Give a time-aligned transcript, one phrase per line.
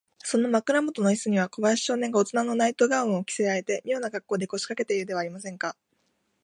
[0.23, 5.75] その枕もとのイスには、小林少年がおとなのナイト・ガウンを着せられて、みょうなかっこうで、こしかけているではありませんか。